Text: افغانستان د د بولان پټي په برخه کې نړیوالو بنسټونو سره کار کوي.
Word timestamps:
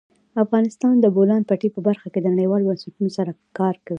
افغانستان 0.43 0.93
د 0.99 1.01
د 1.03 1.05
بولان 1.15 1.41
پټي 1.49 1.69
په 1.73 1.79
برخه 1.87 2.07
کې 2.13 2.25
نړیوالو 2.29 2.67
بنسټونو 2.69 3.09
سره 3.17 3.31
کار 3.57 3.73
کوي. 3.83 3.89